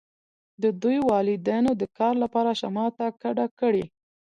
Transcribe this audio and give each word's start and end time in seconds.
د 0.63 0.63
دوی 0.81 0.97
والدینو 1.11 1.71
د 1.81 1.83
کار 1.97 2.13
لپاره 2.23 2.51
شمال 2.61 2.89
ته 2.97 3.05
کډه 3.21 3.45
کړې 3.59 3.85